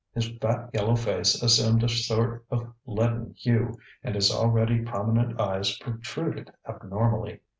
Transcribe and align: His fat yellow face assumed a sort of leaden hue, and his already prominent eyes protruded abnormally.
His 0.15 0.29
fat 0.41 0.71
yellow 0.73 0.95
face 0.95 1.43
assumed 1.43 1.83
a 1.83 1.87
sort 1.87 2.43
of 2.49 2.73
leaden 2.87 3.35
hue, 3.37 3.77
and 4.03 4.15
his 4.15 4.31
already 4.33 4.79
prominent 4.83 5.39
eyes 5.39 5.77
protruded 5.77 6.51
abnormally. 6.67 7.41